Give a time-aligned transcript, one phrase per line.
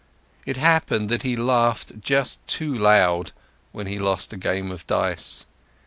[0.47, 3.33] It happened that he laughed just too loud
[3.71, 5.45] when he lost a game of dice.